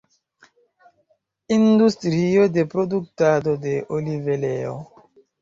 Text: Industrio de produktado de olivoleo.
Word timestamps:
Industrio 1.57 2.47
de 2.55 2.65
produktado 2.73 3.55
de 3.67 3.75
olivoleo. 4.01 4.75